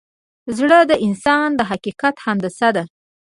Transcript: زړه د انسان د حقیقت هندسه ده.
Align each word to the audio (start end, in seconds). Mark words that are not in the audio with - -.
زړه 0.57 0.79
د 0.89 0.93
انسان 1.05 1.49
د 1.55 1.61
حقیقت 1.71 2.15
هندسه 2.25 2.67
ده. 2.75 2.83